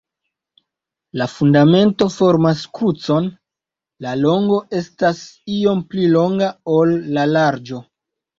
La 1.21 1.25
fundamento 1.33 2.07
formas 2.13 2.63
krucon, 2.77 3.27
la 4.07 4.15
longo 4.23 4.57
estas 4.81 5.21
iom 5.59 5.85
pli 5.93 6.09
longa, 6.17 6.49
ol 6.79 6.97
la 7.19 7.29
larĝo. 7.37 7.85